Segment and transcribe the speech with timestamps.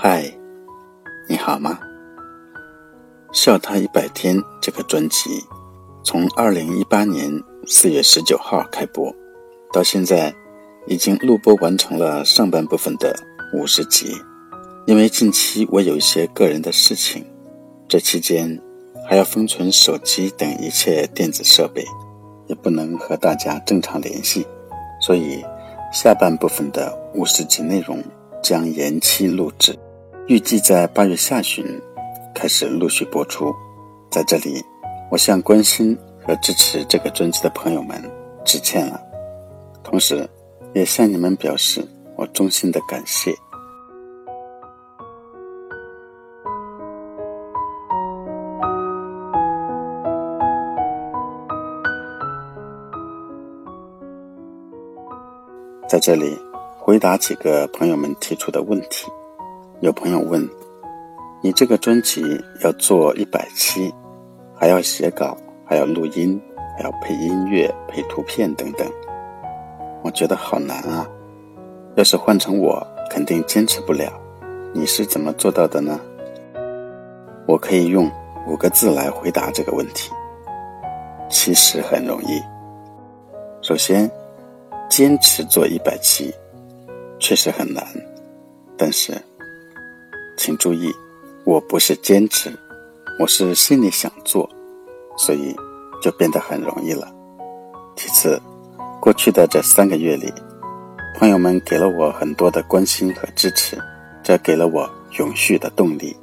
[0.00, 0.32] 嗨，
[1.28, 1.76] 你好吗？
[3.36, 5.28] 《笑他一百天》这个专辑
[6.04, 7.28] 从二零一八年
[7.66, 9.12] 四月十九号开播，
[9.72, 10.32] 到现在
[10.86, 13.12] 已经录播完成了上半部分的
[13.52, 14.16] 五十集。
[14.86, 17.26] 因为近期我有一些个人的事情，
[17.88, 18.56] 这期间
[19.04, 21.84] 还要封存手机等一切电子设备，
[22.46, 24.46] 也不能和大家正常联系，
[25.00, 25.44] 所以
[25.92, 28.00] 下半部分的五十集内容
[28.40, 29.76] 将延期录制。
[30.28, 31.64] 预计在八月下旬
[32.34, 33.50] 开始陆续播出，
[34.10, 34.62] 在这里，
[35.10, 37.98] 我向关心和支持这个专辑的朋友们
[38.44, 39.00] 致歉了，
[39.82, 40.28] 同时，
[40.74, 41.82] 也向你们表示
[42.14, 43.34] 我衷心的感谢。
[55.88, 56.38] 在这里，
[56.76, 59.10] 回答几个朋友们提出的问题。
[59.80, 60.44] 有朋友问
[61.40, 62.20] ：“你这个专辑
[62.64, 63.94] 要做一百期，
[64.52, 66.40] 还要写稿，还要录音，
[66.76, 68.84] 还要配音乐、配图片等等，
[70.02, 71.08] 我觉得好难啊！
[71.94, 74.12] 要是换成我，肯定坚持不了。
[74.74, 76.00] 你是怎么做到的呢？”
[77.46, 78.10] 我可以用
[78.48, 80.10] 五个字来回答这个问题：
[81.30, 82.42] 其实很容易。
[83.62, 84.10] 首先，
[84.90, 86.34] 坚持做一百期
[87.20, 87.86] 确实很难，
[88.76, 89.14] 但是。
[90.38, 90.94] 请注意，
[91.44, 92.56] 我不是坚持，
[93.18, 94.48] 我是心里想做，
[95.16, 95.54] 所以
[96.00, 97.12] 就变得很容易了。
[97.96, 98.40] 其次，
[99.00, 100.32] 过去的这三个月里，
[101.18, 103.76] 朋友们给了我很多的关心和支持，
[104.22, 106.16] 这给了我永续的动力，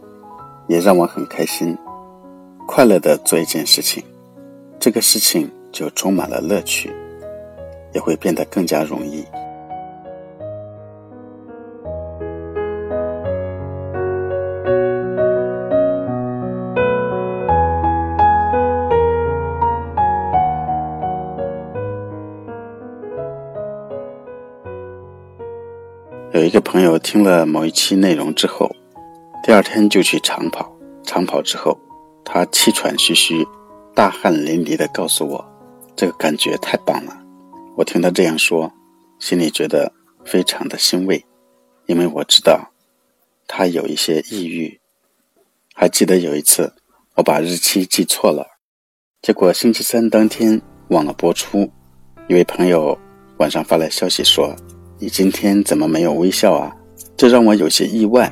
[0.69, 1.77] 也让我很开心，
[2.65, 4.01] 快乐的做一件事情，
[4.79, 6.89] 这个事情就充满了乐趣，
[7.93, 9.25] 也会变得更加容易。
[26.35, 28.69] 有一个朋友听了某一期内容之后，
[29.41, 30.69] 第二天就去长跑。
[31.01, 31.79] 长跑之后，
[32.25, 33.47] 他气喘吁吁、
[33.93, 35.45] 大汗淋漓地告诉我
[35.95, 37.17] ：“这个感觉太棒了。”
[37.77, 38.69] 我听他这样说，
[39.17, 39.93] 心里觉得
[40.25, 41.23] 非常的欣慰，
[41.85, 42.69] 因为我知道
[43.47, 44.81] 他有一些抑郁。
[45.73, 46.73] 还记得有一次，
[47.15, 48.57] 我把日期记错了，
[49.21, 51.71] 结果星期三当天忘了播出。
[52.27, 52.97] 一位朋友
[53.37, 54.53] 晚上发来消息说。
[54.97, 56.73] 你今天怎么没有微笑啊？
[57.17, 58.31] 这让我有些意外，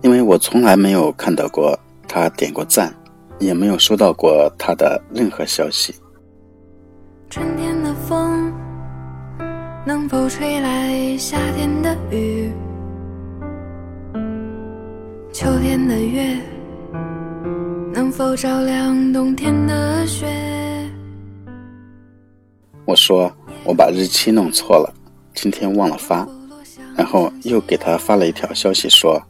[0.00, 2.92] 因为我从来没有看到过他点过赞，
[3.38, 5.94] 也没有收到过他的任何消息。
[7.30, 8.52] 春天的风
[9.86, 12.50] 能否吹来夏天的雨？
[15.32, 16.36] 秋天的月
[17.94, 20.26] 能否照亮冬天的雪？
[22.84, 23.32] 我说
[23.64, 24.92] 我把日期弄错了。
[25.34, 26.26] 今天忘了发，
[26.94, 29.20] 然后又给他发了一条消息说：“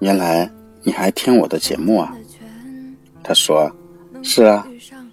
[0.00, 0.50] 原来
[0.82, 2.14] 你还听我的节目啊？”
[3.24, 3.70] 他说
[4.22, 4.66] ：“是啊，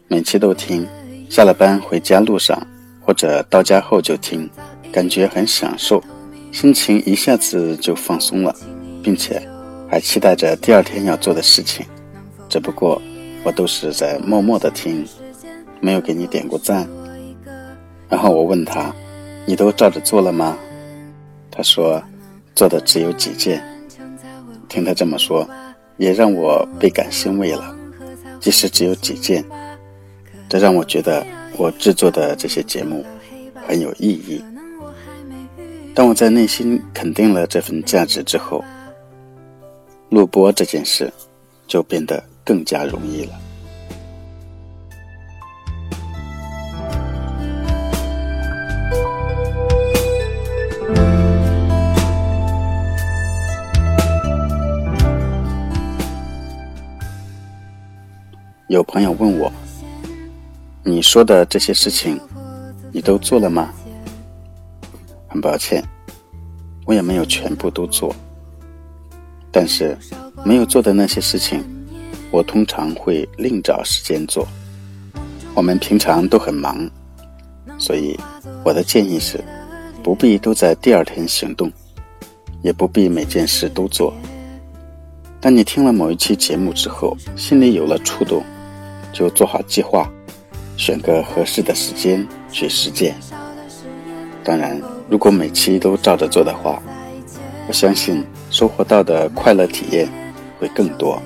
[0.08, 0.88] 每期都听，
[1.30, 2.62] 下了班回家路上
[3.02, 4.50] 或者到家后就听，
[4.92, 6.04] 感觉很享受，
[6.52, 8.54] 心情一下子就放松了，
[9.02, 9.42] 并且
[9.90, 11.86] 还期待着第二天要做的事情。
[12.50, 13.02] 只不过
[13.44, 15.06] 我都是在默默的听，
[15.80, 16.88] 没有给你点过赞。”
[18.09, 18.94] 然后我问他。
[19.47, 20.58] 你都照着做了吗？
[21.50, 22.03] 他说，
[22.53, 23.63] 做的只有几件。
[24.68, 25.50] 听他这么说，
[25.96, 27.74] 也让我倍感欣慰了。
[28.41, 29.41] 即使只有几件，
[30.50, 31.25] 这让我觉得
[31.56, 33.06] 我制作的这些节目
[33.66, 34.44] 很有意义。
[35.96, 38.62] 当我在内心肯定了这份价值之后，
[40.09, 41.09] 录播这件事
[41.68, 43.31] 就变得更加容易了。
[58.69, 59.49] 有朋友问我
[60.84, 62.19] ：“你说的这些事情，
[62.91, 63.73] 你都做了吗？”
[65.29, 65.81] 很抱歉，
[66.85, 68.14] 我也没有全部都做。
[69.53, 69.97] 但是，
[70.43, 71.64] 没有做的那些事情，
[72.29, 74.46] 我通常会另找时间做。
[75.55, 76.90] 我们平常都很忙，
[77.78, 78.20] 所以
[78.66, 79.41] 我的建议是，
[80.03, 81.72] 不必都在第二天行动，
[82.61, 84.13] 也不必每件事都做。
[85.40, 88.43] 当你听了某一期节目之后，心里有了触动。
[89.17, 90.08] 就做好计划，
[90.78, 93.16] 选个合适的时间去实践。
[94.43, 94.79] 当然，
[95.09, 96.79] 如果每期都照着做的话，
[97.67, 100.08] 我相信收获到的快乐体验
[100.59, 101.19] 会更多。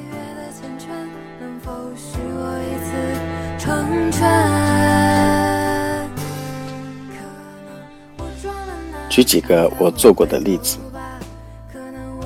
[9.09, 10.77] 举几个我做过的例子。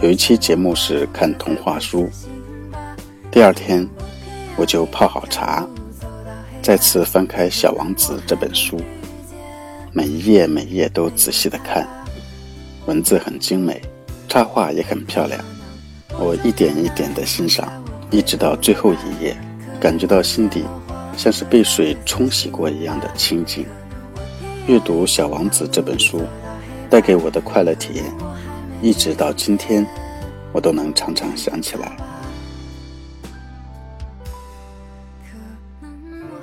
[0.03, 2.07] 有一期节目是看童话书，
[3.31, 3.89] 第二天
[4.57, 5.66] 我就泡好茶，
[6.62, 8.80] 再次翻开《小王子》这本书，
[9.92, 11.88] 每一页每一页都仔细的看，
[12.86, 13.81] 文字很精美，
[14.28, 15.40] 插画也很漂亮。
[16.18, 17.72] 我一点一点的欣赏，
[18.12, 19.36] 一直到最后一页，
[19.80, 20.63] 感觉到心底
[21.18, 23.66] 像是被水冲洗过一样的清净。
[24.68, 26.22] 阅读《小王子》这本书。
[26.88, 28.06] 带给我的快乐体验，
[28.80, 29.86] 一直到今天，
[30.54, 31.98] 我都能常常想起来。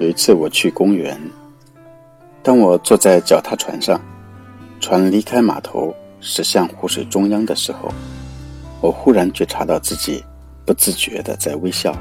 [0.02, 1.16] 有一次我去公园，
[2.42, 4.00] 当我坐在脚踏船上，
[4.80, 7.88] 船离开码头驶向湖水中央的时候，
[8.80, 10.24] 我忽然觉察到自己
[10.66, 11.96] 不自觉的在微笑，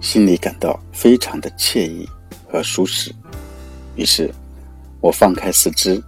[0.00, 2.08] 心里感到非常的惬意
[2.50, 3.14] 和舒适。
[3.94, 4.34] 于是，
[5.00, 6.02] 我放开四肢。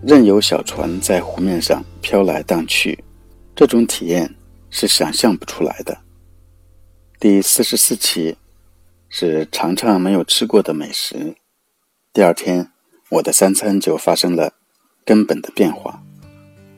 [0.00, 3.02] 任由小船在湖面上飘来荡去，
[3.56, 4.32] 这种体验
[4.70, 5.98] 是想象不出来的。
[7.18, 8.36] 第四十四期
[9.08, 11.34] 是尝尝没有吃过的美食。
[12.12, 12.70] 第二天，
[13.10, 14.52] 我的三餐就发生了
[15.04, 16.02] 根本的变化。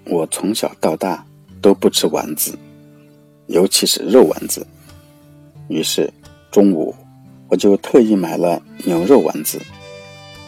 [0.07, 1.27] 我从小到大
[1.61, 2.59] 都不吃丸子，
[3.47, 4.67] 尤其是肉丸子。
[5.69, 6.13] 于是
[6.51, 6.95] 中午
[7.49, 9.61] 我就特意买了牛肉丸子，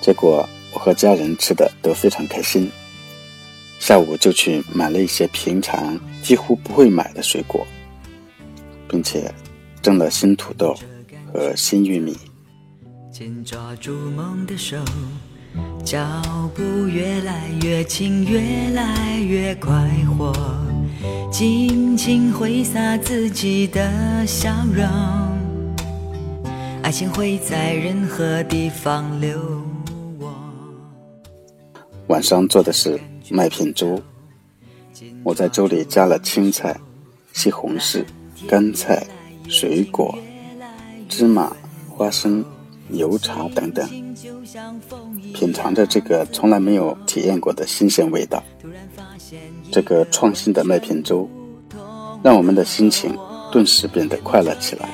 [0.01, 0.49] 结果。
[0.75, 2.67] 我和家人吃的都非常开心，
[3.79, 7.67] 下午就去买了一些平常几乎不会买的水果，
[8.89, 9.31] 并且
[9.83, 10.75] 蒸了新土豆
[11.33, 12.17] 和新玉米。
[13.11, 14.77] 紧抓住梦的手，
[15.85, 15.99] 脚
[16.55, 19.71] 步越来越轻，越来越快
[20.17, 20.33] 活，
[21.31, 24.87] 尽情挥洒自己的笑容，
[26.83, 29.39] 爱情会在任何地方流。
[32.09, 33.01] 晚上做的是
[33.31, 34.01] 麦片粥，
[35.23, 36.79] 我在粥里加了青菜、
[37.33, 38.05] 西红柿、
[38.47, 39.07] 干菜、
[39.49, 40.19] 水果、
[41.15, 41.55] 芝麻、
[41.91, 42.43] 花生、
[42.89, 43.87] 油茶等等，
[45.35, 48.43] 品尝着这个从来没有体验过的新鲜味道。
[49.71, 51.29] 这个创新的麦片粥，
[52.23, 53.15] 让我们的心情
[53.53, 54.89] 顿时变得快乐起来，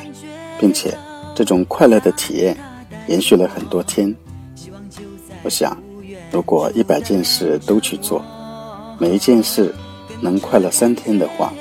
[0.59, 0.93] 并且
[1.37, 2.57] 这种快乐的体验
[3.07, 4.13] 延续了很多天。
[5.45, 5.81] 我想。
[6.31, 8.23] 如果一百件事都去做，
[8.99, 9.75] 每一件事
[10.21, 11.55] 能快乐三天的话，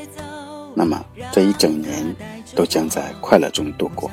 [0.76, 1.02] 那么
[1.32, 2.14] 这一整年
[2.56, 4.12] 都将在快乐中度过。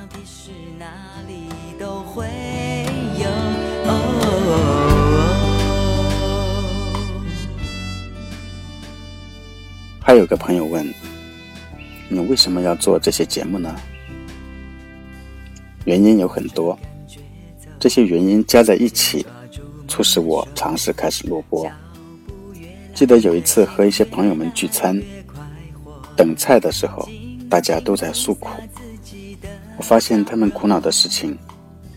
[10.00, 10.86] 还有个朋友问
[12.08, 13.74] ：“你为什么要做这些节目呢？”
[15.86, 16.78] 原因有很多，
[17.78, 19.26] 这些原因加在一起。
[19.86, 21.70] 促使我尝试开始录播。
[22.94, 25.00] 记得有一次和一些朋友们聚餐，
[26.16, 27.08] 等菜的时候，
[27.54, 28.48] 大家都在诉苦。
[29.76, 31.38] 我发现他们苦恼的事情，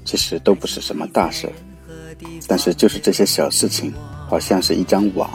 [0.06, 1.52] 其实都不是什么大事，
[2.46, 3.92] 但是就是这些小事情，
[4.30, 5.28] 好像是一张网，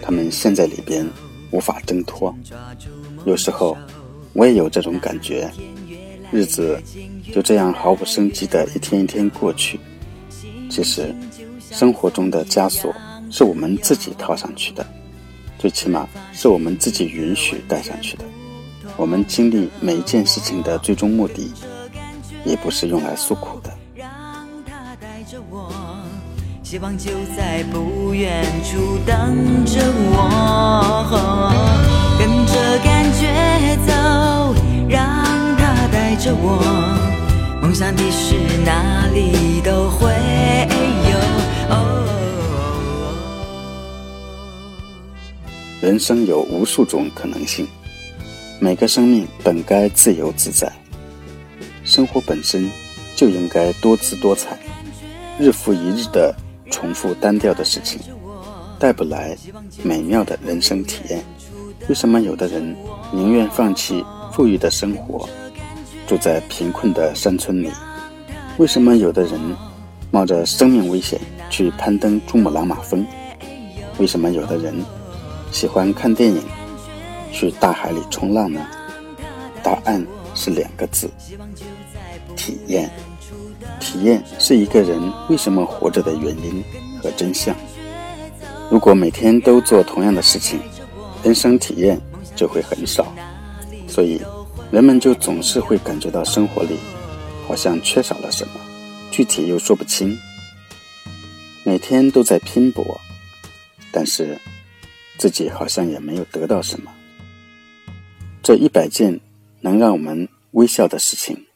[0.00, 1.04] 他们陷在里边
[1.50, 2.32] 无法挣脱。
[3.24, 3.76] 有时候
[4.34, 5.50] 我也有这种感觉，
[6.30, 6.80] 日子
[7.32, 9.80] 就这样毫无生机的一天一天过去。
[10.70, 11.12] 其实。
[11.72, 12.94] 生活中的枷锁
[13.30, 14.86] 是我们自己套上去的，
[15.58, 18.24] 最起码是我们自己允许带上去的。
[18.96, 21.52] 我们经历每一件事情的最终目的，
[22.44, 23.72] 也不是用来诉苦的。
[26.62, 29.80] 希望就在不远处等着
[30.12, 31.52] 我，
[32.18, 33.92] 跟着感觉走，
[34.88, 35.02] 让
[35.56, 36.62] 它带着我，
[37.60, 40.12] 梦想的事哪里都会
[41.10, 41.18] 有。
[45.82, 47.66] 人生有无数种可能性，
[48.62, 50.72] 每个生命本该自由自在。
[51.82, 52.70] 生活本身
[53.16, 54.56] 就应该多姿多彩，
[55.36, 56.32] 日复一日的
[56.70, 57.98] 重复单调的事情，
[58.78, 59.36] 带不来
[59.82, 61.24] 美妙的人生体验。
[61.88, 62.76] 为什么有的人
[63.10, 65.28] 宁愿放弃富裕的生活，
[66.06, 67.70] 住在贫困的山村里？
[68.58, 69.40] 为什么有的人
[70.12, 73.04] 冒着生命危险去攀登珠穆朗玛峰？
[73.98, 74.72] 为什么有的人？
[75.50, 76.40] 喜欢看电影，
[77.32, 78.60] 去大海里冲浪呢？
[79.62, 81.10] 答案是两个字：
[82.36, 82.90] 体验。
[83.80, 86.62] 体验是一个人为什么活着的原因
[87.00, 87.54] 和真相。
[88.70, 90.60] 如果每天都做同样的事情，
[91.22, 92.00] 人生体验
[92.36, 93.12] 就会很少，
[93.88, 94.20] 所以
[94.70, 96.78] 人们就总是会感觉到生活里
[97.46, 98.54] 好像缺少了什么，
[99.10, 100.16] 具体又说不清。
[101.64, 102.84] 每天都在拼搏，
[103.92, 104.38] 但是
[105.18, 106.90] 自己好像也没有得到什么。
[108.42, 109.20] 这一百件
[109.60, 111.46] 能让我们微笑的事情，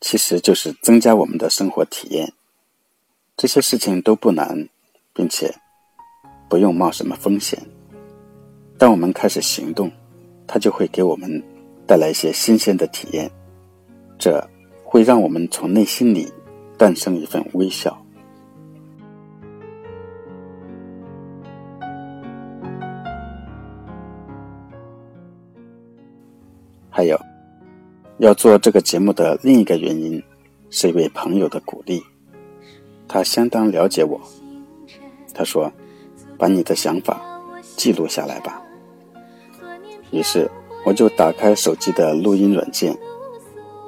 [0.00, 2.32] 其实就是增加我们的生活体验。
[3.36, 4.68] 这些事情都不难，
[5.12, 5.54] 并且
[6.48, 7.60] 不用冒什么风险。
[8.78, 9.92] 当我们开始行动，
[10.46, 11.42] 它就会给我们
[11.86, 13.30] 带来一些新鲜的体验，
[14.18, 14.42] 这
[14.82, 16.32] 会让我们从内心里
[16.78, 18.02] 诞生一份微笑。
[27.00, 27.18] 还有，
[28.18, 30.22] 要做这个节目的另一个原因，
[30.68, 32.02] 是一位朋友的鼓励。
[33.08, 34.20] 他相当了解我，
[35.32, 35.72] 他说
[36.36, 37.18] ：“把你的想法
[37.74, 38.60] 记录下来吧。”
[40.12, 40.50] 于是，
[40.84, 42.94] 我就打开手机的录音软件，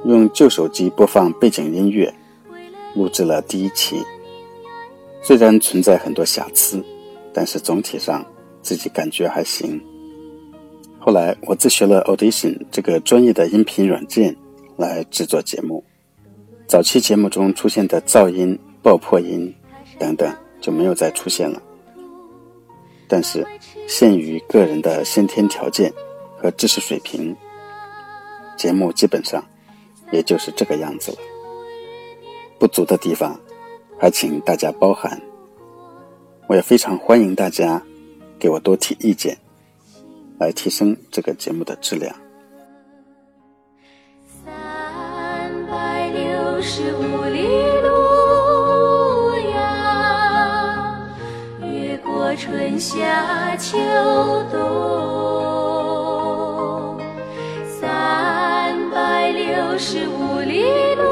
[0.07, 2.11] 用旧手机播放背景音乐，
[2.95, 4.03] 录制了第一期。
[5.21, 6.83] 虽然存在很多瑕疵，
[7.31, 8.25] 但是总体上
[8.63, 9.79] 自己感觉还行。
[11.05, 14.37] 后来，我自学了 Audition 这个专业的音频软件
[14.77, 15.83] 来制作节目。
[16.69, 19.53] 早期节目中出现的噪音、爆破音
[19.99, 21.61] 等等就没有再出现了。
[23.09, 23.45] 但是，
[23.89, 25.93] 限于个人的先天条件。
[26.37, 27.37] 和知识水平，
[28.57, 29.45] 节目基本上
[30.11, 31.19] 也就是这个样子了。
[32.59, 33.39] 不足的地方，
[33.97, 35.23] 还请大家包涵。
[36.49, 37.81] 我也非常欢迎大家
[38.41, 39.39] 给我多提意见，
[40.43, 42.13] 来提升这个节目的质量。
[44.45, 47.47] 三百六十五里
[47.85, 50.99] 路呀，
[51.61, 53.79] 越过春夏秋
[54.51, 54.59] 冬。
[57.81, 60.65] 三百六十五里
[60.97, 61.12] 路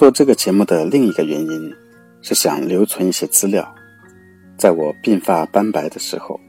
[0.00, 1.76] 做这个节目的另一个原因，
[2.22, 3.70] 是想留存一些资料，
[4.56, 6.40] 在我鬓发斑白的时候，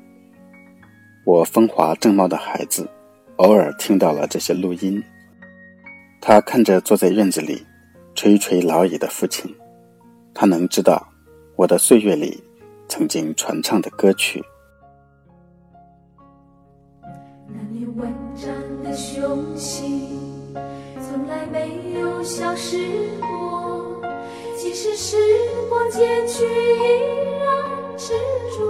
[1.25, 2.89] 我风华正茂的孩子，
[3.35, 5.03] 偶尔听到了这些录音，
[6.21, 7.61] 他看着坐在院子里。
[8.15, 9.53] 垂垂老矣的父亲，
[10.33, 11.05] 他能知道
[11.57, 12.41] 我的岁月里
[12.87, 14.41] 曾经传唱的歌曲。
[17.01, 18.49] 那年万丈
[18.81, 20.07] 的雄心，
[21.11, 22.77] 从来没有消失
[23.19, 24.01] 过，
[24.55, 25.17] 即使时
[25.67, 26.47] 光渐去，依
[27.37, 28.13] 然执
[28.57, 28.61] 着。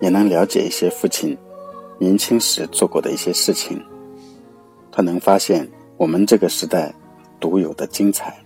[0.00, 1.36] 也能了解一些父亲
[1.98, 3.84] 年轻时做过的一些事情。
[4.92, 6.94] 他能发现我们这个时代
[7.40, 8.40] 独有的精彩，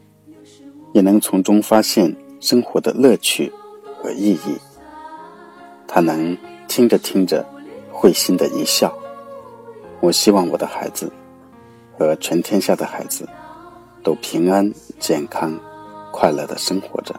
[0.95, 3.53] 也能从中发现生活的乐趣
[3.99, 4.57] 和意义。
[5.87, 6.35] 他能
[6.67, 7.47] 听着听着
[7.93, 8.91] 会心的一笑。
[10.01, 11.11] 我希望我的孩子
[11.99, 13.29] 和全天下的孩子
[14.03, 15.59] 都平安、健康、
[16.13, 17.15] 快乐的生活着。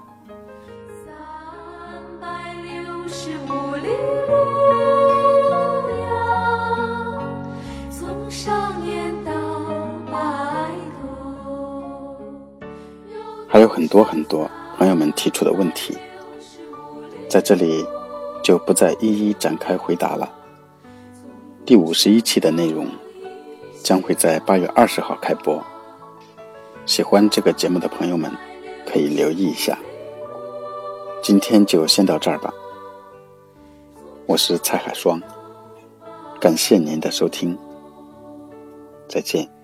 [13.49, 15.97] 还有很多很多朋友们提出的问题，
[17.27, 17.83] 在这里
[18.43, 20.36] 就不再一一展开回答了。
[21.67, 22.87] 第五十一期的内容
[23.83, 25.61] 将会在八月二十号开播，
[26.85, 28.31] 喜欢这个节目的朋友们
[28.85, 29.77] 可以留意一下。
[31.21, 32.53] 今天就先到这儿吧，
[34.25, 35.21] 我是蔡海双，
[36.39, 37.57] 感谢您的收听，
[39.09, 39.56] 再见。